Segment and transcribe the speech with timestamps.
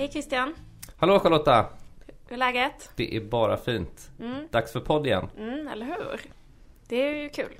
[0.00, 0.54] Hej Christian!
[0.96, 1.66] Hallå Charlotta!
[2.26, 2.90] Hur är läget?
[2.96, 4.10] Det är bara fint.
[4.20, 4.48] Mm.
[4.50, 5.28] Dags för podd igen.
[5.38, 6.20] Mm, eller hur?
[6.88, 7.52] Det är ju kul.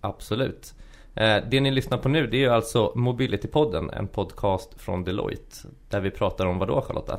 [0.00, 0.74] Absolut.
[1.14, 5.56] Eh, Det ni lyssnar på nu det är ju alltså Mobility-podden, en podcast från Deloitte.
[5.90, 7.18] Där vi pratar om vad då Charlotta?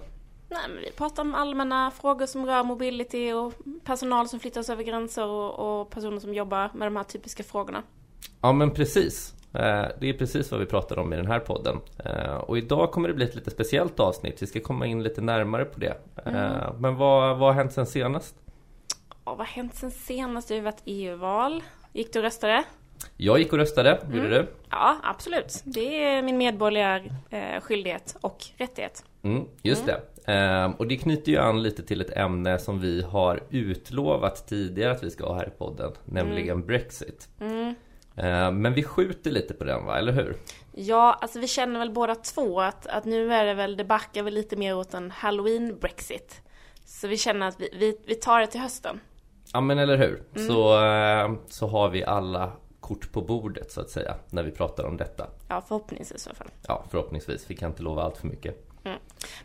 [0.50, 3.54] Nej, men vi pratar om allmänna frågor som rör mobility och
[3.84, 7.84] personal som flyttas över gränser och, och personer som jobbar med de här typiska frågorna.
[8.42, 9.34] Ja men precis.
[9.54, 11.79] Eh, Det är precis vad vi pratar om i den här podden.
[12.06, 14.42] Eh, Och idag kommer det bli ett lite speciellt avsnitt.
[14.42, 15.97] Vi ska komma in lite närmare på det.
[16.25, 18.36] Eh, Men vad, vad har hänt sen senast?
[19.23, 20.47] Och vad har hänt sen senast?
[20.47, 21.64] Det har ju varit EU-val.
[21.93, 22.64] Gick du och röstade?
[23.18, 24.47] Jag gick och röstade, gjorde du?
[24.70, 25.61] Ja, absolut.
[25.65, 27.01] Det är min medborgerliga
[27.61, 29.04] skyldighet och rättighet.
[29.23, 30.01] Mm, just det.
[30.34, 34.92] Ehm, och det knyter ju an lite till ett ämne som vi har utlovat tidigare
[34.92, 37.30] att vi ska ha här i podden, nämligen Brexit.
[38.18, 40.38] Ehm, men vi skjuter lite på den va, eller hur?
[40.72, 44.24] Ja, alltså vi känner väl båda två att, att nu är det väl, det backar
[44.24, 46.42] väl lite mer åt en halloween-brexit.
[46.86, 49.00] Så vi känner att vi, vi, vi tar det till hösten.
[49.54, 50.24] Ja men eller hur.
[50.48, 54.84] Så, ehm, så har vi alla kort på bordet så att säga, när vi pratar
[54.84, 55.28] om detta.
[55.48, 56.48] Ja, förhoppningsvis i alla fall.
[56.68, 57.46] Ja, förhoppningsvis.
[57.48, 58.68] Vi kan inte lova allt för mycket.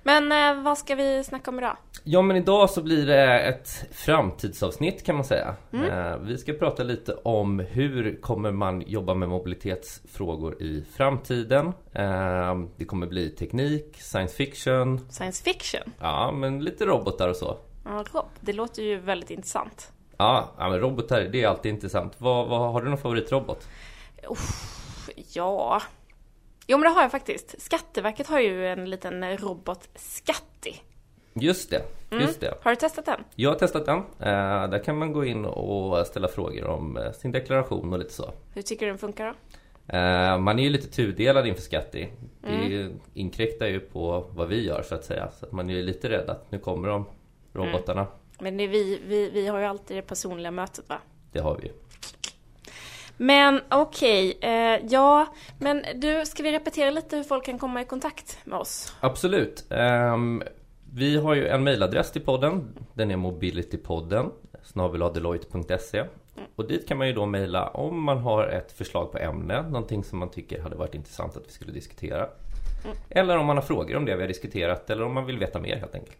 [0.02, 1.76] Men eh, vad ska vi snacka om idag?
[2.04, 5.54] Ja men idag så blir det ett framtidsavsnitt kan man säga.
[5.72, 11.66] Eh, Vi ska prata lite om hur kommer man jobba med mobilitetsfrågor i framtiden.
[11.92, 15.92] Eh, Det kommer bli teknik, science fiction, Science fiction?
[16.00, 17.56] ja men lite robotar och så.
[17.84, 19.92] Ja, Rob, det låter ju väldigt intressant.
[20.16, 22.12] Ja, ja men robotar det är alltid intressant.
[22.18, 23.68] Vad, vad, har du någon favoritrobot?
[25.32, 25.82] Ja...
[26.66, 27.60] Jo men det har jag faktiskt.
[27.62, 30.80] Skatteverket har ju en liten robot Skatti.
[31.34, 32.54] Just det, just det.
[32.62, 33.24] Har du testat den?
[33.34, 33.98] Jag har testat den.
[33.98, 38.12] Eh, Där kan man gå in och ställa frågor om eh, sin deklaration och lite
[38.12, 38.32] så.
[38.54, 39.32] Hur tycker du den funkar då?
[39.96, 42.08] Eh, Man är ju lite tudelad inför Skatti.
[42.40, 45.30] Det är ju, inkräktar ju på vad vi gör så att säga.
[45.40, 47.04] Så att man är ju lite rädd att nu kommer de
[47.52, 48.06] robotarna.
[48.40, 50.98] Men det är vi, vi, vi har ju alltid det personliga mötet va?
[51.32, 51.72] Det har vi ju.
[53.16, 55.26] Men okej, eh, ja,
[55.58, 58.94] men du, ska vi repetera lite hur folk kan komma i kontakt med oss?
[59.00, 59.64] Absolut.
[59.70, 60.42] Ehm,
[60.94, 62.74] Vi har ju en mailadress till podden.
[62.94, 64.30] Den är mobilitypodden
[64.62, 66.04] snabeladeloitte.se
[66.56, 70.04] och dit kan man ju då mejla om man har ett förslag på ämne, någonting
[70.04, 72.28] som man tycker hade varit intressant att vi skulle diskutera.
[73.10, 75.58] Eller om man har frågor om det vi har diskuterat eller om man vill veta
[75.60, 76.18] mer helt enkelt.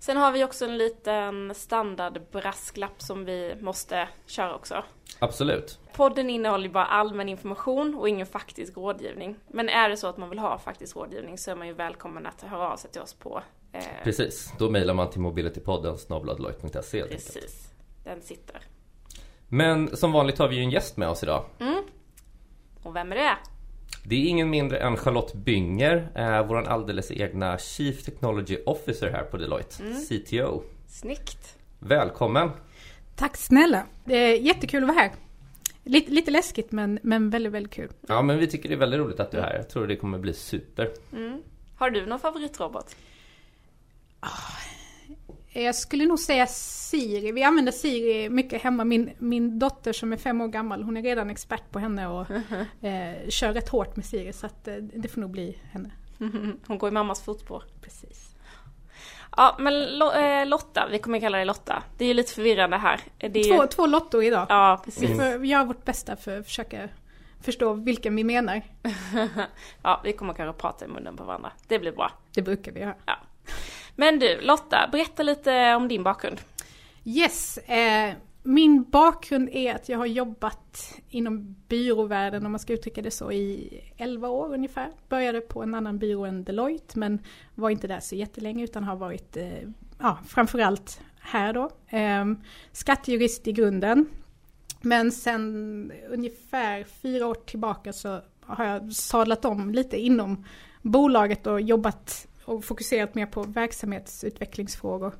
[0.00, 4.84] Sen har vi också en liten standardbrasklapp som vi måste köra också.
[5.18, 5.78] Absolut.
[5.92, 9.36] Podden innehåller bara allmän information och ingen faktisk rådgivning.
[9.48, 12.26] Men är det så att man vill ha faktisk rådgivning så är man ju välkommen
[12.26, 15.98] att höra av sig till oss på eh, Precis, då mejlar man till mobilitypodden
[17.12, 17.34] enkelt.
[17.34, 17.72] Precis,
[18.04, 18.60] den sitter.
[19.48, 21.44] Men som vanligt har vi ju en gäst med oss idag.
[22.82, 23.36] Och vem är det?
[24.02, 29.22] Det är ingen mindre än Charlotte Bynger, eh, vår alldeles egna Chief Technology Officer här
[29.22, 29.76] på Deloitte,
[30.08, 30.62] CTO.
[30.88, 31.56] Snyggt!
[31.78, 32.50] Välkommen!
[33.16, 33.86] Tack snälla.
[34.04, 35.12] Det är jättekul att vara här.
[35.84, 37.90] Lite, lite läskigt men, men väldigt, väldigt kul.
[38.08, 39.54] Ja men vi tycker det är väldigt roligt att du är här.
[39.56, 40.90] Jag tror det kommer bli super.
[41.76, 42.96] Har du någon favoritrobot?
[45.52, 47.32] Jag skulle nog säga Siri.
[47.32, 48.84] Vi använder Siri mycket hemma.
[48.84, 52.26] Min, min dotter som är fem år gammal, hon är redan expert på henne och
[52.84, 54.32] eh, kör rätt hårt med Siri.
[54.32, 55.90] Så att, eh, det får nog bli henne.
[56.66, 57.64] Hon går i mammas fotspår.
[57.80, 58.34] Precis.
[59.36, 61.82] Ja, men eh, Lotta, vi kommer kalla dig Lotta.
[61.98, 63.00] Det är ju lite förvirrande här.
[63.18, 63.56] Det är.
[63.56, 64.46] Två, två Lotto idag.
[64.48, 65.16] Ja, Vi precis.
[65.16, 66.88] får göra vårt bästa för att försöka
[67.40, 68.62] förstå vilken vi menar.
[69.82, 71.52] Ja, vi kommer kanske prata i munnen på varandra.
[71.68, 72.12] Det blir bra.
[72.34, 72.94] Det brukar vi göra.
[73.06, 73.16] Ja.
[73.96, 76.40] Men du, Lotta, berätta lite om din bakgrund.
[77.04, 83.02] Yes, eh, min bakgrund är att jag har jobbat inom byråvärlden om man ska uttrycka
[83.02, 84.88] det så i 11 år ungefär.
[85.08, 87.18] Började på en annan byrå än Deloitte men
[87.54, 89.68] var inte där så jättelänge utan har varit eh,
[89.98, 91.70] ja, framförallt här då.
[91.86, 92.24] Eh,
[92.72, 94.06] skattejurist i grunden.
[94.80, 100.44] Men sen ungefär fyra år tillbaka så har jag sadlat om lite inom
[100.82, 105.14] bolaget och jobbat och fokuserat mer på verksamhetsutvecklingsfrågor.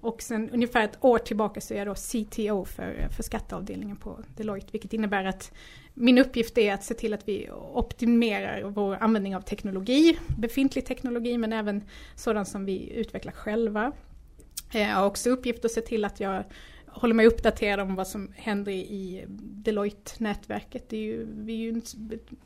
[0.00, 4.18] Och sen ungefär ett år tillbaka så är jag då CTO för, för skatteavdelningen på
[4.36, 4.68] Deloitte.
[4.72, 5.52] Vilket innebär att
[5.94, 11.38] min uppgift är att se till att vi optimerar vår användning av teknologi, befintlig teknologi
[11.38, 11.84] men även
[12.14, 13.92] sådan som vi utvecklar själva.
[14.72, 16.44] Eh, jag har också uppgift att se till att jag
[16.96, 20.88] håller mig uppdaterad om vad som händer i Deloitte-nätverket.
[20.88, 21.82] Det är ju, vi är ju en,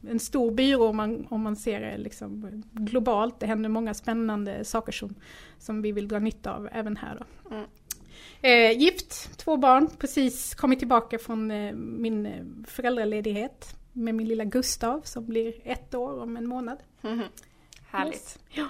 [0.08, 3.40] en stor byrå om man, om man ser det liksom globalt.
[3.40, 5.14] Det händer många spännande saker som,
[5.58, 7.18] som vi vill dra nytta av även här.
[7.18, 7.54] Då.
[7.54, 7.66] Mm.
[8.42, 14.44] Eh, gift, två barn, precis kommit tillbaka från eh, min eh, föräldraledighet med min lilla
[14.44, 16.78] Gustav som blir ett år om en månad.
[17.86, 18.14] Härligt.
[18.14, 18.38] Yes.
[18.50, 18.68] Ja.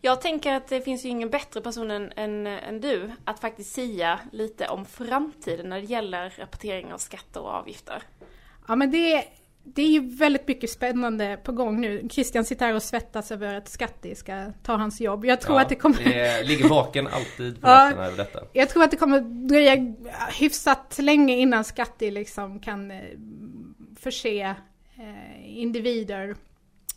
[0.00, 3.72] Jag tänker att det finns ju ingen bättre person än, än, än, du att faktiskt
[3.72, 8.02] sia lite om framtiden när det gäller rapportering av skatter och avgifter.
[8.68, 9.24] Ja men det,
[9.64, 12.08] det är ju väldigt mycket spännande på gång nu.
[12.10, 15.24] Christian sitter här och svettas över att Skatti ska ta hans jobb.
[15.24, 16.04] Jag tror ja, att det kommer...
[16.04, 18.40] Det ligger vaken alltid på ja, över detta.
[18.52, 19.94] Jag tror att det kommer dröja
[20.38, 22.98] hyfsat länge innan Skatti liksom kan eh,
[24.00, 24.54] förse
[24.96, 26.36] eh, individer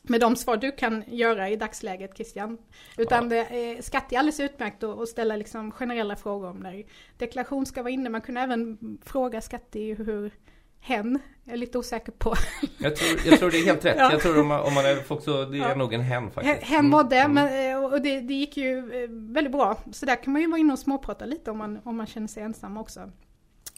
[0.09, 2.57] med de svar du kan göra i dagsläget Christian.
[2.97, 3.45] Utan ja.
[3.51, 6.83] det, skatt är alldeles utmärkt att ställa liksom generella frågor om när
[7.17, 8.09] deklaration ska vara inne.
[8.09, 10.31] Man kunde även fråga skatt i hur
[10.79, 12.35] hen jag är lite osäker på.
[12.77, 13.95] Jag tror, jag tror det är helt rätt.
[13.99, 14.11] Ja.
[14.11, 15.75] Jag tror om man, om man är också, det är ja.
[15.75, 16.63] nog en hen faktiskt.
[16.63, 17.33] Hen var det, mm.
[17.33, 19.77] men, eh, och det, det, gick ju eh, väldigt bra.
[19.91, 22.27] Så där kan man ju vara inne och småprata lite om man, om man känner
[22.27, 23.11] sig ensam också.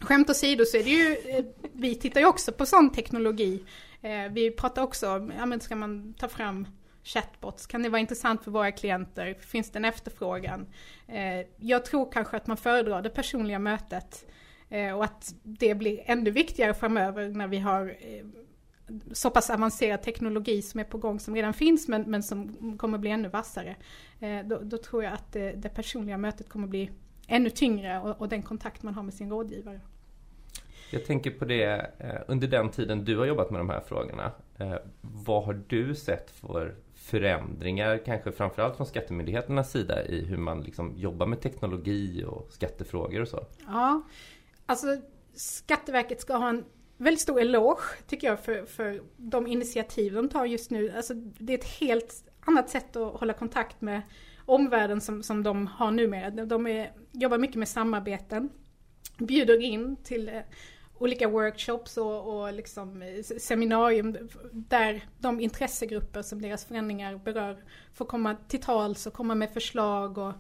[0.01, 3.63] Skämt åsido så är det ju, eh, vi tittar ju också på sån teknologi.
[4.01, 6.67] Eh, vi pratar också om, ja men ska man ta fram
[7.03, 9.33] chatbots, kan det vara intressant för våra klienter?
[9.33, 10.67] Finns det en efterfrågan?
[11.07, 14.25] Eh, jag tror kanske att man föredrar det personliga mötet
[14.69, 18.25] Eh, och att det blir ännu viktigare framöver när vi har eh,
[19.11, 22.97] så pass avancerad teknologi som är på gång som redan finns men, men som kommer
[22.97, 23.75] bli ännu vassare.
[24.19, 26.89] Eh, då, då tror jag att det, det, personliga mötet kommer bli
[27.27, 29.81] ännu tyngre och, och den kontakt man har med sin rådgivare.
[30.91, 34.31] Jag tänker på det eh, under den tiden du har jobbat med de här frågorna.
[34.57, 40.61] Eh, vad har du sett för förändringar, kanske framförallt från skattemyndigheternas sida i hur man
[40.61, 43.45] liksom jobbar med teknologi och skattefrågor och så?
[43.67, 44.01] Ja,
[44.69, 44.87] Alltså
[45.33, 46.65] Skatteverket ska ha en
[46.97, 50.91] väldigt stor eloge tycker jag för, för de initiativ de tar just nu.
[50.91, 54.01] Alltså, det är ett helt annat sätt att hålla kontakt med
[54.45, 56.29] omvärlden som, som de har numera.
[56.29, 58.49] De är, jobbar mycket med samarbeten,
[59.17, 60.41] bjuder in till eh,
[60.99, 63.03] olika workshops och, och liksom
[63.37, 64.17] seminarium
[64.51, 67.63] där de intressegrupper som deras förändringar berör
[67.93, 70.33] får komma till tals och komma med förslag och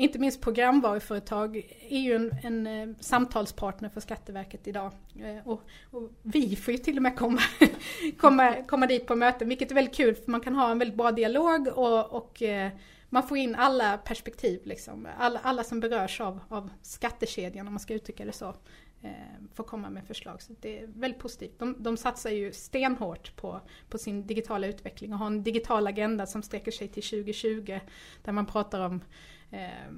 [0.00, 1.56] inte minst programvaruföretag
[1.88, 4.92] är ju en, en eh, samtalspartner för Skatteverket idag.
[5.16, 7.40] Eh, och, och, vi får ju till och med komma,
[8.18, 10.96] komma, komma dit på möten, vilket är väldigt kul för man kan ha en väldigt
[10.96, 12.70] bra dialog och, och eh,
[13.08, 15.08] man får in alla perspektiv, liksom.
[15.18, 18.54] alla, alla som berörs av, av skattekedjan om man ska uttrycka det så.
[19.02, 19.10] Eh,
[19.54, 20.42] får komma med förslag.
[20.42, 21.58] Så det är väldigt positivt.
[21.58, 26.26] De, de satsar ju stenhårt på, på sin digitala utveckling och har en digital agenda
[26.26, 27.80] som sträcker sig till 2020
[28.22, 29.04] där man pratar om
[29.50, 29.92] eh,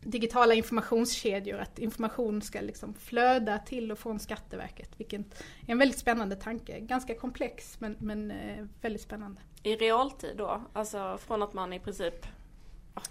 [0.00, 4.90] digitala informationskedjor, att information ska liksom flöda till och från Skatteverket.
[4.96, 6.80] Vilket är en väldigt spännande tanke.
[6.80, 9.40] Ganska komplex men, men eh, väldigt spännande.
[9.62, 10.62] I realtid då?
[10.72, 12.26] Alltså från att man i princip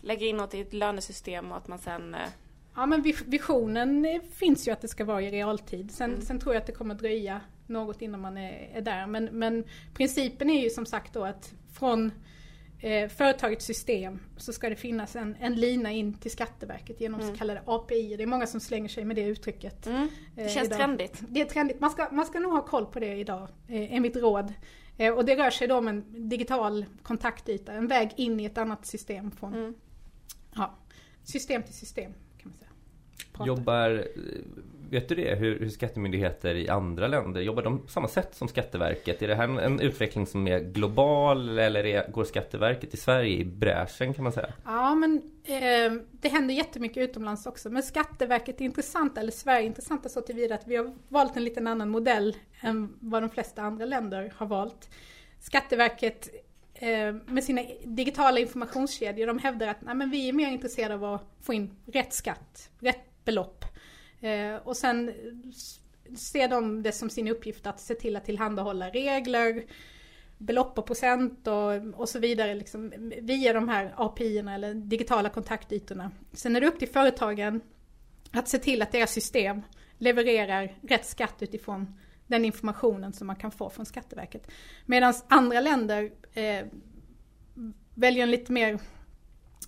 [0.01, 2.29] lägger in något i ett lönesystem och att man sen eh...
[2.75, 5.91] Ja men visionen finns ju att det ska vara i realtid.
[5.91, 6.21] Sen, mm.
[6.21, 9.07] sen tror jag att det kommer dröja något innan man är, är där.
[9.07, 9.63] Men, men
[9.93, 12.11] principen är ju som sagt då att från
[12.79, 17.33] eh, företagets system så ska det finnas en, en lina in till Skatteverket genom mm.
[17.33, 18.15] så kallade API.
[18.17, 19.87] Det är många som slänger sig med det uttrycket.
[19.87, 20.07] Mm.
[20.35, 20.77] Det eh, känns idag.
[20.77, 21.21] trendigt.
[21.29, 21.79] Det är trendigt.
[21.79, 24.53] Man ska, man ska nog ha koll på det idag, eh, är mitt råd.
[24.97, 28.57] Eh, och det rör sig då om en digital kontaktyta, en väg in i ett
[28.57, 29.73] annat system från mm.
[30.55, 30.75] ja,
[31.23, 32.13] system till system.
[33.37, 33.47] Säga.
[33.47, 34.03] Jobbar
[34.89, 35.35] Vet du det?
[35.35, 39.21] Hur, hur, skattemyndigheter i andra länder jobbar de på samma sätt som Skatteverket?
[39.21, 43.37] Är det här en, en utveckling som är global eller är, går Skatteverket i Sverige
[43.37, 44.53] i bräschen kan man säga?
[44.65, 47.69] Ja men eh, det händer jättemycket utomlands också.
[47.69, 51.43] Men Skatteverket är intressant, eller Sverige är intressanta så tillvida att vi har valt en
[51.43, 54.89] liten annan modell än vad de flesta andra länder har valt.
[55.39, 56.29] Skatteverket
[56.73, 61.13] eh, med sina digitala informationskedjor, de hävdar att nej, men vi är mer intresserade av
[61.13, 63.65] att få in rätt skatt, rätt belopp
[64.25, 65.13] Eh, och sen
[66.17, 69.63] ser de det som sin uppgift att se till att tillhandahålla regler,
[70.37, 76.11] belopp och procent och, och så vidare liksom, via de här API-erna eller digitala kontaktytorna.
[76.33, 77.61] Sen är det upp till företagen
[78.31, 79.61] att se till att deras system
[79.97, 84.51] levererar rätt skatt utifrån den informationen som man kan få från Skatteverket.
[84.85, 86.65] Medan andra länder eh,
[87.93, 88.79] väljer en lite mer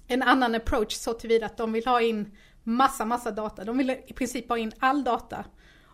[0.08, 2.32] en annan approach så tillvida att de vill ha in
[2.68, 3.64] massa, massa data.
[3.64, 5.46] De vill i princip ha in all data.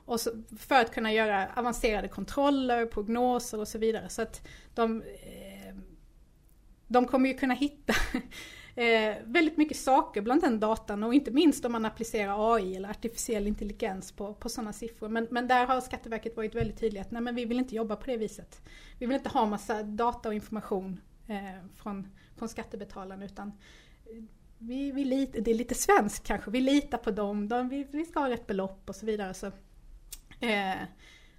[0.06, 4.10] Och så, för att kunna göra avancerade kontroller, prognoser och så vidare.
[4.10, 5.75] Så att de, eh,
[6.88, 7.94] de kommer ju kunna hitta
[8.82, 12.89] eh, väldigt mycket saker bland den datan och inte minst om man applicerar AI eller
[12.89, 15.10] artificiell intelligens på, på sådana siffror.
[15.10, 17.96] Men, men där har Skatteverket varit väldigt tydliga att nej men vi vill inte jobba
[17.96, 18.62] på det viset.
[19.00, 23.51] Vi vill inte ha massa data och information eh, från, från skattebetalarna utan
[24.67, 28.05] vi, vi lit, det är lite svenskt kanske, vi litar på dem, de, vi, vi
[28.05, 29.34] ska ha rätt belopp och så vidare.
[29.34, 29.48] Så,
[30.39, 30.75] eh,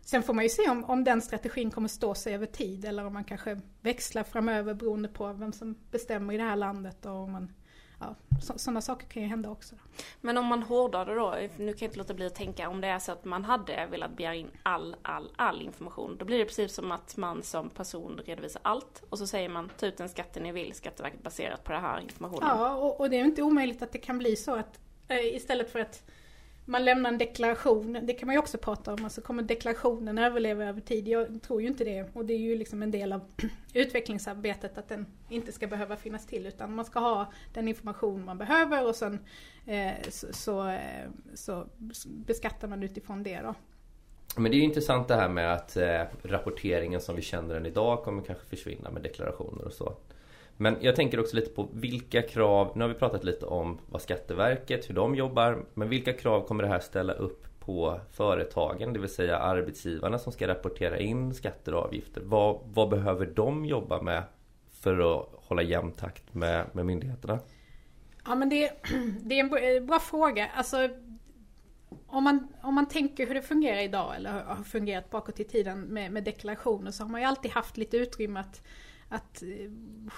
[0.04, 3.04] Sen får man ju se om, om den strategin kommer stå sig över tid eller
[3.04, 7.12] om man kanske växlar framöver beroende på vem som bestämmer i det här landet och
[7.12, 7.52] om man
[7.98, 9.74] ja, sådana saker kan ju hända också.
[10.20, 12.80] Men om man hårdar det då, nu kan jag inte låta bli att tänka om
[12.80, 16.16] det är så att man hade velat begära in all, all, all information.
[16.18, 19.68] Då blir det precis som att man som person redovisar allt och så säger man
[19.78, 22.48] ta ut den skatten ni vill, Skatteverket baserat på den här informationen.
[22.48, 25.72] Ja, och, och det är inte omöjligt att det kan bli så att äh, istället
[25.72, 26.02] för att
[26.64, 30.64] man lämnar en deklaration, det kan man ju också prata om, alltså kommer deklarationen överleva
[30.64, 31.08] över tid?
[31.08, 33.20] Jag tror ju inte det och det är ju liksom en del av
[33.74, 38.38] utvecklingsarbetet att den inte ska behöva finnas till utan man ska ha den information man
[38.38, 39.18] behöver och sen
[39.66, 40.76] eh, så, så,
[41.34, 41.66] så,
[42.04, 43.54] beskattar man utifrån det då.
[44.36, 47.66] Men det är ju intressant det här med att eh, rapporteringen som vi känner den
[47.66, 49.96] idag kommer kanske försvinna med deklarationer och så.
[50.56, 54.02] Men jag tänker också lite på vilka krav, nu har vi pratat lite om vad
[54.02, 58.98] Skatteverket, hur de jobbar, men vilka krav kommer det här ställa upp på företagen, det
[58.98, 62.22] vill säga arbetsgivarna som ska rapportera in skatter och avgifter.
[62.24, 64.22] Vad, vad behöver de jobba med
[64.70, 67.38] för att hålla jämn takt med, med myndigheterna?
[68.24, 68.72] Ja men det,
[69.20, 70.50] det är en eh, bra fråga.
[70.54, 70.88] Alltså,
[72.06, 75.80] om man, om man tänker hur det fungerar idag eller har fungerat bakåt i tiden
[75.80, 78.62] med, med deklarationer så har man ju alltid haft lite utrymme att
[79.14, 79.48] att eh,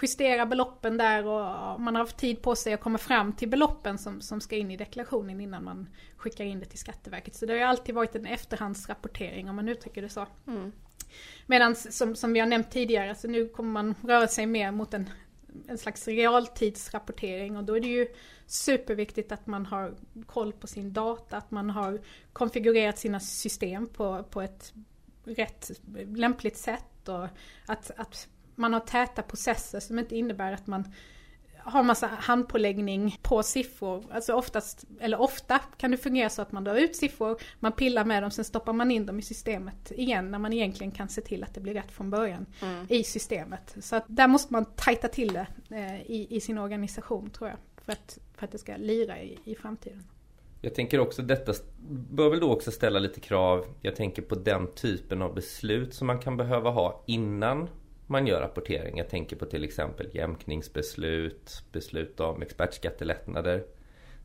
[0.03, 3.99] justera beloppen där och man har haft tid på sig att komma fram till beloppen
[3.99, 7.35] som, som ska in i deklarationen innan man skickar in det till Skatteverket.
[7.35, 10.27] Så det har ju alltid varit en efterhandsrapportering om man uttrycker det så.
[10.47, 10.73] Mm.
[11.47, 14.95] Medan som, som vi har nämnt tidigare, så nu kommer man röra sig mer mot
[14.95, 15.11] en,
[15.69, 18.09] en slags realtidsrapportering och då är det ju
[18.47, 19.95] superviktigt att man har
[20.27, 22.01] koll på sin data, att man har
[22.33, 24.73] konfigurerat sina system på, på ett
[25.25, 25.71] rätt
[26.15, 27.29] lämpligt sätt och
[27.67, 30.85] att, att man har täta processer som inte innebär att man
[31.67, 34.05] har massa handpåläggning på siffror.
[34.11, 38.05] Alltså oftast, eller ofta kan det fungera så att man drar ut siffror, man pillar
[38.05, 41.21] med dem, sen stoppar man in dem i systemet igen när man egentligen kan se
[41.21, 42.87] till att det blir rätt från början mm.
[42.89, 43.77] i systemet.
[43.81, 47.59] Så att där måste man tajta till det eh, i, i, sin organisation tror jag,
[47.85, 50.05] för att, för att det ska lira i, i framtiden.
[50.61, 51.53] Jag tänker också detta
[51.89, 53.67] bör väl då också ställa lite krav.
[53.81, 57.69] Jag tänker på den typen av beslut som man kan behöva ha innan
[58.07, 58.99] man gör rapportering.
[58.99, 63.65] Jag tänker på till exempel jämkningsbeslut, beslut om expertskattelättnader.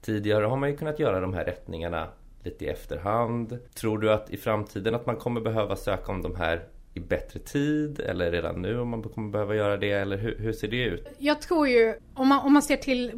[0.02, 2.08] Tidigare har man ju kunnat göra de här rättningarna
[2.44, 3.60] lite i efterhand.
[3.74, 7.40] Tror du att i framtiden att man kommer behöva söka om de här i bättre
[7.40, 10.84] tid eller redan nu om man kommer behöva göra det eller hur, hur ser det
[10.84, 11.08] ut?
[11.18, 13.12] Jag tror ju om man, om man ser till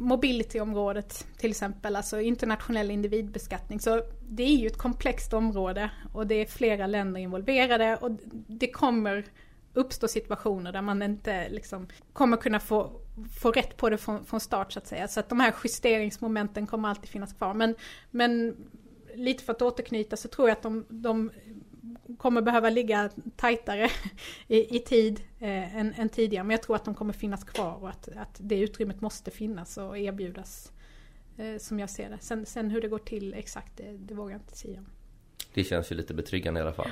[0.00, 6.34] mobility-området till exempel, alltså internationell individbeskattning så det är ju ett komplext område och det
[6.34, 8.10] är flera länder involverade och
[8.46, 9.24] det kommer
[9.74, 13.00] uppstå situationer där man inte liksom kommer kunna få,
[13.40, 15.08] få rätt på det från, från start så att säga.
[15.08, 17.54] Så att de här justeringsmomenten kommer alltid finnas kvar.
[17.54, 17.74] Men,
[18.10, 18.56] men
[19.14, 21.30] lite för att återknyta så tror jag att de, de
[22.18, 23.90] kommer behöva ligga tajtare
[24.48, 26.44] i, i tid eh, än, än, tidigare.
[26.44, 29.76] Men jag tror att de kommer finnas kvar och att, att det utrymmet måste finnas
[29.78, 30.72] och erbjudas
[31.36, 32.18] eh, som jag ser det.
[32.20, 34.84] Sen, sen hur det går till exakt, det, det vågar jag inte säga.
[35.54, 36.90] Det känns ju lite betryggande i alla fall.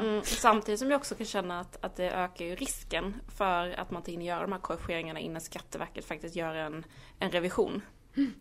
[0.00, 3.90] Mm, samtidigt som jag också kan känna att, att det ökar ju risken för att
[3.90, 6.84] man inte hinner göra de här korrigeringarna innan Skatteverket faktiskt gör en,
[7.18, 7.82] en revision.
[8.16, 8.32] Mm.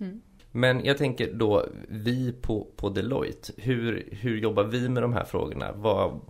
[0.00, 0.20] Mm.
[0.52, 5.24] Men jag tänker då, vi på, på Deloitte, hur, hur jobbar vi med de här
[5.24, 5.72] frågorna?
[5.72, 6.20] Vad,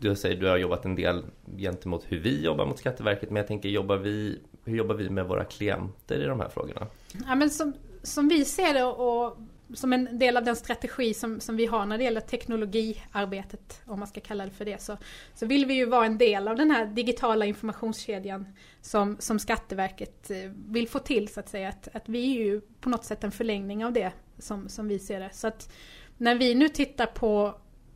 [0.00, 1.24] du säger du har jobbat en del
[1.56, 5.26] gentemot hur vi jobbar mot Skatteverket, men jag tänker, jobbar vi, hur jobbar vi med
[5.26, 6.86] våra klienter i de här frågorna?
[7.26, 7.72] Ja, men som,
[8.02, 9.38] som vi ser det och
[9.74, 13.98] som en del av den strategi som, som vi har när det gäller teknologiarbetet, om
[13.98, 14.96] man ska kalla det för det, så,
[15.34, 18.46] så vill vi ju vara en del av den här digitala informationskedjan
[18.80, 20.36] som, som Skatteverket eh,
[20.68, 21.68] vill få till så att säga.
[21.68, 24.98] Att, att vi är ju på något sätt en förlängning av det som, som vi
[24.98, 25.30] ser det.
[25.32, 25.72] Så att
[26.16, 27.54] när vi nu tittar på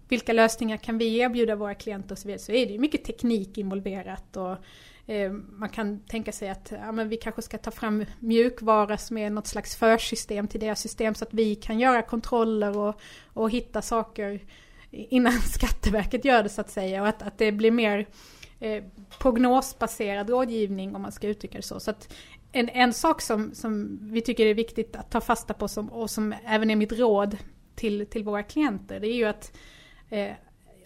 [0.08, 3.04] vilka lösningar kan vi erbjuda våra klienter och så vidare, så är det ju mycket
[3.04, 4.56] teknik involverat och
[5.06, 9.18] Eh, man kan tänka sig att ja, men vi kanske ska ta fram mjukvara som
[9.18, 13.50] är något slags försystem till deras system så att vi kan göra kontroller och, och
[13.50, 14.40] hitta saker
[14.90, 17.02] innan Skatteverket gör det så att säga.
[17.02, 18.06] Och att, att det blir mer
[18.60, 18.84] eh,
[19.18, 21.80] prognosbaserad rådgivning om man ska uttrycka det så.
[21.80, 22.14] så att
[22.52, 26.10] en, en sak som, som vi tycker är viktigt att ta fasta på som, och
[26.10, 27.36] som även är mitt råd
[27.74, 29.52] till, till våra klienter det är ju att
[30.10, 30.32] eh,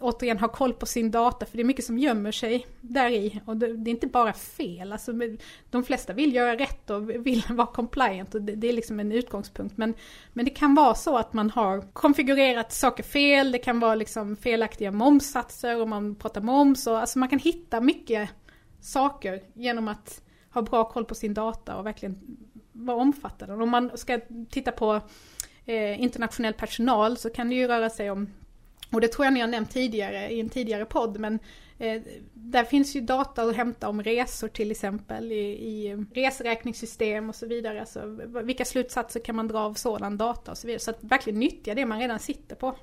[0.00, 3.40] återigen ha koll på sin data, för det är mycket som gömmer sig där i.
[3.44, 5.12] Och det, det är inte bara fel, alltså,
[5.70, 9.12] de flesta vill göra rätt och vill vara compliant och det, det, är liksom en
[9.12, 9.76] utgångspunkt.
[9.76, 9.94] Men,
[10.32, 14.36] men det kan vara så att man har konfigurerat saker fel, det kan vara liksom
[14.36, 16.86] felaktiga momssatser om man pratar moms.
[16.86, 18.30] Och, alltså man kan hitta mycket
[18.80, 22.36] saker genom att ha bra koll på sin data och verkligen
[22.72, 23.54] vara omfattande.
[23.54, 25.00] Om man ska titta på
[25.64, 28.28] eh, internationell personal så kan det ju röra sig om
[28.90, 31.38] och det tror jag ni har nämnt tidigare i en tidigare podd men
[31.78, 32.02] eh,
[32.34, 37.46] där finns ju data att hämta om resor till exempel i, i reseräkningssystem och så
[37.46, 37.80] vidare.
[37.80, 40.80] Alltså, vilka slutsatser kan man dra av sådan data och så vidare.
[40.80, 42.76] Så att verkligen nyttja det man redan sitter på.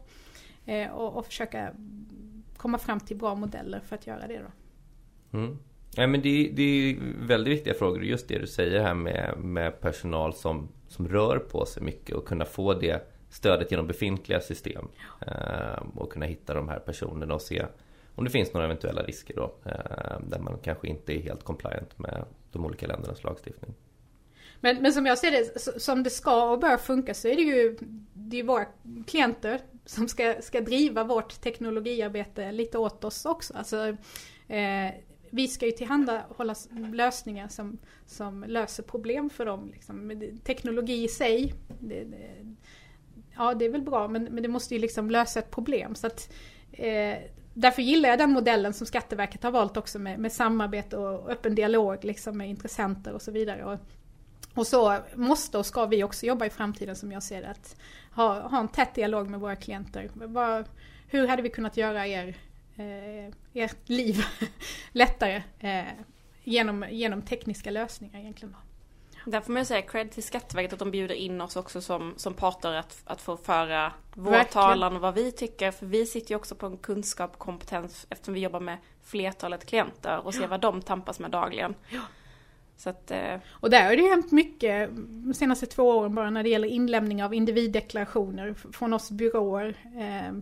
[0.66, 1.72] Eh, och, och försöka
[2.58, 4.52] komma fram till bra modeller för att göra det då.
[5.38, 5.58] Mm.
[5.96, 6.98] Ja, men det, det är
[7.28, 8.04] väldigt viktiga frågor.
[8.04, 12.28] Just det du säger här med, med personal som, som rör på sig mycket och
[12.28, 14.88] kunna få det stödet genom befintliga system.
[15.28, 17.66] Eh, och kunna hitta de här personerna och se
[18.16, 19.54] om det finns några eventuella risker då.
[19.66, 23.74] Eh, där man kanske inte är helt compliant med de olika ländernas lagstiftning.
[24.60, 27.42] Men, men som jag ser det, som det ska och bör funka så är det
[27.42, 27.78] ju
[28.14, 28.66] det är våra
[29.08, 33.54] klienter som ska, ska driva vårt teknologiarbete lite åt oss också.
[33.54, 33.88] Alltså,
[34.48, 34.94] eh,
[35.30, 36.56] vi ska ju tillhandahålla
[36.94, 39.70] lösningar som, som löser problem för dem.
[39.74, 40.22] Liksom.
[40.44, 42.56] Teknologi i sig, det, det,
[43.38, 45.96] ja det är väl bra men, men det måste ju liksom lösa ett problem.
[45.96, 46.34] Så att,
[46.72, 47.18] eh,
[47.54, 51.56] därför gillar jag den modellen som Skatteverket har valt också med, med samarbete och öppen
[51.56, 53.66] dialog liksom med intressenter och så vidare.
[53.66, 53.80] Och,
[54.54, 57.50] och så måste och ska vi också jobba i framtiden som jag ser det.
[57.50, 57.76] Att
[58.16, 60.10] ha, ha en tät dialog med våra klienter.
[60.14, 60.66] Var,
[61.08, 62.36] hur hade vi kunnat göra er,
[62.76, 64.26] eh, ert liv
[64.92, 65.84] lättare eh,
[66.44, 68.56] genom, genom tekniska lösningar egentligen?
[69.26, 72.14] Där får man ju säga cred till Skatteverket att de bjuder in oss också som,
[72.18, 74.54] som parter att, att få föra vår Verkligen.
[74.54, 75.72] talan och vad vi tycker.
[75.72, 79.66] För vi sitter ju också på en kunskap och kompetens eftersom vi jobbar med flertalet
[79.66, 80.48] klienter och ser ja.
[80.48, 81.76] vad de tampas med dagligen.
[81.90, 82.02] Ja.
[82.78, 83.38] Så att, eh...
[83.50, 87.24] Och där har det hänt mycket de senaste två åren bara när det gäller inlämning
[87.24, 89.76] av individdeklarationer från oss byråer.
[90.00, 90.34] Eh,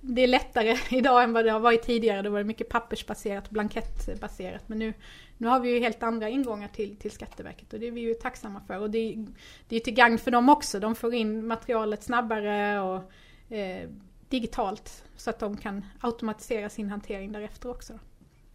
[0.00, 2.22] det är lättare idag än vad det har varit tidigare.
[2.22, 4.68] Det var mycket pappersbaserat, blankettbaserat.
[4.68, 4.92] Men nu,
[5.38, 8.14] nu har vi ju helt andra ingångar till, till Skatteverket och det är vi ju
[8.14, 8.78] tacksamma för.
[8.78, 9.26] Och det,
[9.68, 10.80] det är till gagn för dem också.
[10.80, 13.12] De får in materialet snabbare och
[13.56, 13.88] eh,
[14.28, 17.98] digitalt så att de kan automatisera sin hantering därefter också.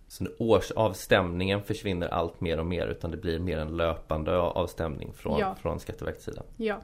[0.08, 5.40] Så årsavstämningen försvinner allt mer och mer utan det blir mer en löpande avstämning från,
[5.40, 5.56] ja.
[5.56, 6.44] från Skatteverkets sida?
[6.58, 6.82] Ja.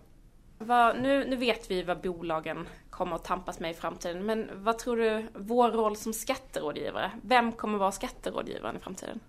[0.58, 4.26] Vad, nu, nu vet vi vad bolagen kommer att tampas med i framtiden.
[4.26, 7.12] Men vad tror du, vår roll som skatterådgivare?
[7.22, 9.20] Vem kommer vara skatterådgivaren i framtiden?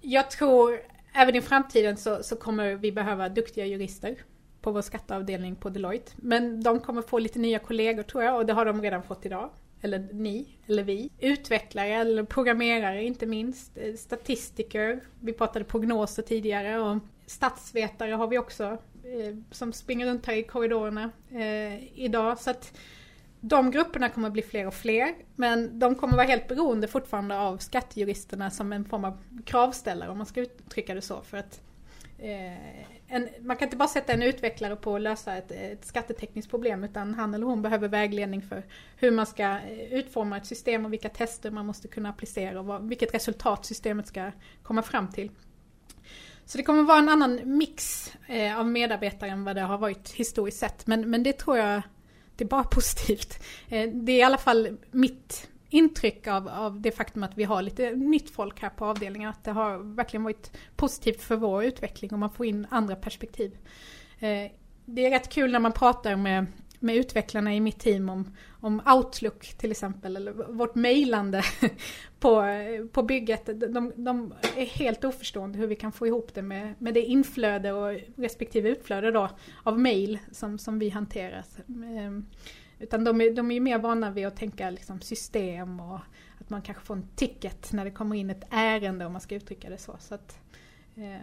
[0.00, 0.80] Jag tror
[1.12, 4.16] även i framtiden så, så kommer vi behöva duktiga jurister
[4.60, 6.12] på vår skatteavdelning på Deloitte.
[6.16, 9.26] Men de kommer få lite nya kollegor tror jag och det har de redan fått
[9.26, 9.50] idag.
[9.80, 11.10] Eller ni, eller vi.
[11.18, 13.78] Utvecklare eller programmerare inte minst.
[13.78, 15.00] Eh, statistiker.
[15.20, 18.78] Vi pratade prognoser tidigare och statsvetare har vi också.
[19.04, 22.38] Eh, som springer runt här i korridorerna eh, idag.
[22.38, 22.78] Så att
[23.40, 25.14] de grupperna kommer att bli fler och fler.
[25.36, 30.18] Men de kommer vara helt beroende fortfarande av skattejuristerna som en form av kravställare om
[30.18, 31.22] man ska uttrycka det så.
[31.22, 31.60] För att
[32.18, 36.50] eh, en, man kan inte bara sätta en utvecklare på att lösa ett, ett skattetekniskt
[36.50, 38.62] problem utan han eller hon behöver vägledning för
[38.96, 42.66] hur man ska eh, utforma ett system och vilka tester man måste kunna applicera och
[42.66, 44.30] vad, vilket resultat systemet ska
[44.62, 45.30] komma fram till.
[46.46, 50.10] Så det kommer vara en annan mix eh, av medarbetare än vad det har varit
[50.10, 50.86] historiskt sett.
[50.86, 51.82] Men, men det tror jag
[52.36, 53.42] det är bara positivt.
[53.68, 57.62] Eh, det är i alla fall mitt intryck av, av det faktum att vi har
[57.62, 59.30] lite nytt folk här på avdelningen.
[59.30, 63.56] Att det har verkligen varit positivt för vår utveckling och man får in andra perspektiv.
[64.18, 64.50] Eh,
[64.84, 66.46] det är rätt kul när man pratar med
[66.84, 71.42] med utvecklarna i mitt team om, om Outlook till exempel, eller vårt mejlande
[72.20, 72.44] på,
[72.92, 73.46] på bygget.
[73.46, 77.72] De, de, är helt oförstående hur vi kan få ihop det med, med det inflöde
[77.72, 79.30] och respektive utflöde då
[79.62, 81.44] av mejl som, som vi hanterar.
[81.68, 82.26] Ehm,
[82.78, 86.00] utan de är, de är mer vana vid att tänka liksom system och
[86.40, 89.34] att man kanske får en ticket när det kommer in ett ärende om man ska
[89.34, 89.96] uttrycka det så.
[90.00, 90.38] så att,
[90.96, 91.20] eh,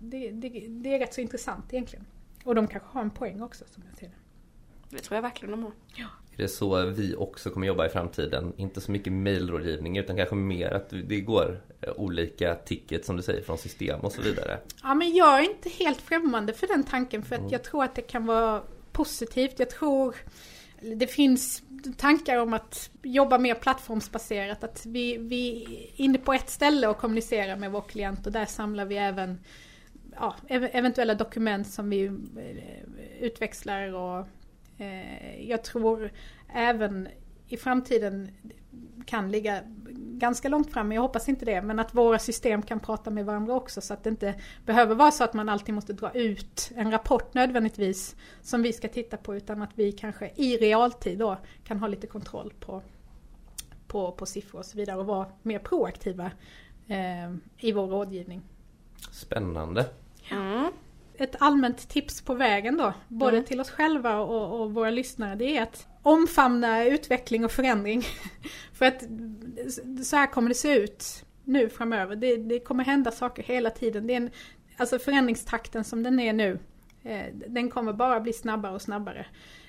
[0.00, 2.06] det, det, det, är rätt så intressant egentligen.
[2.44, 4.25] Och de kanske har en poäng också som jag ser det.
[4.90, 5.72] Det tror jag verkligen de har.
[5.94, 6.06] Ja.
[6.38, 8.52] Är det så vi också kommer jobba i framtiden?
[8.56, 13.22] Inte så mycket mailrådgivning utan kanske mer att det går eh, olika tickets som du
[13.22, 14.58] säger från system och så vidare?
[14.82, 17.52] Ja men jag är inte helt främmande för den tanken för att mm.
[17.52, 19.58] jag tror att det kan vara positivt.
[19.58, 20.16] Jag tror
[20.96, 21.62] det finns
[21.96, 24.64] tankar om att jobba mer plattformsbaserat.
[24.64, 28.46] Att vi, vi är inne på ett ställe och kommunicerar med vår klient och där
[28.46, 29.40] samlar vi även
[30.12, 32.12] ja, eventuella dokument som vi eh,
[33.20, 34.26] utväxlar och
[35.38, 36.10] jag tror
[36.54, 37.08] även
[37.48, 38.30] i framtiden
[39.06, 39.62] kan ligga
[39.96, 43.54] ganska långt fram, jag hoppas inte det, men att våra system kan prata med varandra
[43.54, 44.34] också så att det inte
[44.66, 48.88] behöver vara så att man alltid måste dra ut en rapport nödvändigtvis som vi ska
[48.88, 52.82] titta på utan att vi kanske i realtid då kan ha lite kontroll på,
[53.86, 56.30] på, på siffror och så vidare och vara mer proaktiva
[56.86, 58.42] eh, i vår rådgivning.
[59.10, 59.86] Spännande.
[60.30, 60.72] Mm
[61.18, 63.44] ett allmänt tips på vägen då, både mm.
[63.44, 68.02] till oss själva och, och, våra lyssnare, det är att omfamna utveckling och förändring.
[68.72, 69.02] För att
[70.04, 72.16] så här kommer det se ut nu framöver.
[72.16, 74.06] Det, det kommer hända saker hela tiden.
[74.06, 74.30] Det är en,
[74.76, 76.58] alltså förändringstakten som den är nu,
[77.02, 79.26] eh, den kommer bara bli snabbare och snabbare.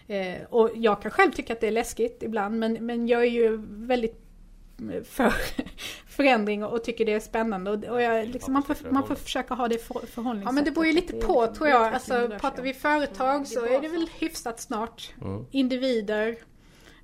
[0.07, 3.31] Eh, och jag kan själv tycka att det är läskigt ibland men, men jag är
[3.31, 4.26] ju väldigt
[5.03, 5.33] för
[6.07, 7.71] förändring och tycker det är spännande.
[7.71, 10.45] Och, jag, liksom, man, får, man får försöka ha det för, förhållningssättet.
[10.45, 11.93] Ja men det beror ju lite på tror jag.
[11.93, 15.13] Alltså, pratar vi företag så är det väl hyfsat snart.
[15.21, 15.45] Mm.
[15.51, 16.37] Individer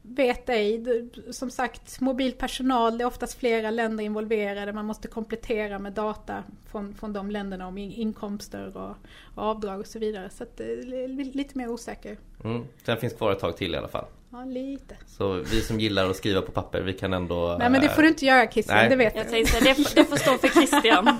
[0.04, 0.84] vet ej.
[1.32, 4.74] Som sagt, mobil personal, det är oftast flera länder involverade.
[4.74, 8.96] Man måste komplettera med data från, från de länderna om inkomster och,
[9.36, 10.30] och avdrag och så vidare.
[10.30, 10.62] Så att,
[11.08, 12.18] lite mer osäker.
[12.44, 12.64] Mm.
[12.86, 14.06] Sen finns kvar ett tag till i alla fall.
[14.34, 14.96] Ja, lite.
[15.08, 17.56] Så vi som gillar att skriva på papper, vi kan ändå...
[17.60, 18.90] Nej men det får du inte göra Christian, Nej.
[18.90, 19.26] det vet jag.
[19.26, 21.20] Jag tänkte det, det får stå för Christian.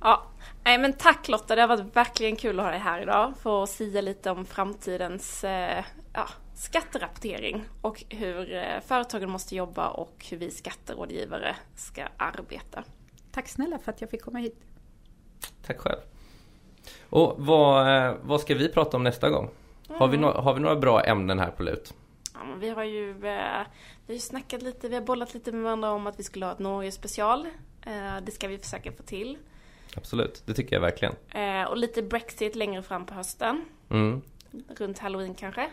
[0.00, 0.26] ja,
[0.64, 3.32] Nej men tack Lotta, det har varit verkligen kul att ha dig här idag.
[3.42, 10.26] Få sia lite om framtidens eh, ja, skatterapportering och hur eh, företagen måste jobba och
[10.30, 12.84] hur vi skatterådgivare ska arbeta.
[13.32, 14.56] Tack snälla för att jag fick komma hit.
[15.66, 16.00] Tack själv.
[17.10, 19.50] Och vad, eh, vad ska vi prata om nästa gång?
[19.98, 21.94] Har, vi no har vi några bra ämnen här på lut?
[22.34, 23.66] Ja, vi har ju eh,
[24.06, 26.52] vi har snackat lite, vi har bollat lite med varandra om att vi skulle ha
[26.52, 27.46] ett Norge special.
[27.86, 29.38] Eh, det ska vi försöka få till.
[29.96, 31.14] Absolut, det tycker jag verkligen.
[31.30, 33.64] Eh, och lite Brexit längre fram på hösten.
[33.90, 34.22] Mm.
[34.76, 35.70] Runt halloween kanske.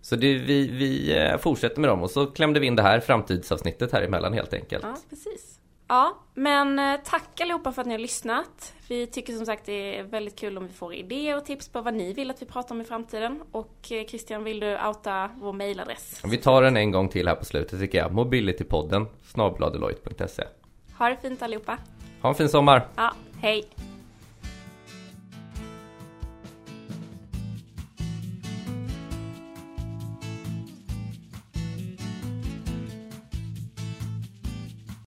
[0.00, 3.92] Så det, vi, vi fortsätter med dem och så klämde vi in det här framtidsavsnittet
[3.92, 4.84] här emellan helt enkelt.
[4.84, 5.59] Ja, precis.
[5.90, 8.74] Ja, men eh, tack allihopa för att ni har lyssnat.
[8.88, 11.80] Vi tycker som sagt det är väldigt kul om vi får idéer och tips på
[11.80, 13.42] vad ni vill att vi pratar om i framtiden.
[13.52, 16.22] Och eh, Christian, vill du outa vår mailadress?
[16.24, 18.12] Vi tar den en gång till här på slutet tycker jag.
[18.12, 20.44] Mobilitypodden snabladeloit.se
[20.98, 21.78] Ha det fint allihopa.
[22.22, 22.88] Ha en fin sommar.
[22.96, 23.68] Ja, hej.